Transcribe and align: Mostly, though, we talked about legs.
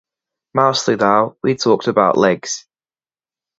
Mostly, 0.55 0.95
though, 0.95 1.37
we 1.43 1.53
talked 1.53 1.85
about 1.85 2.17
legs. 2.17 2.65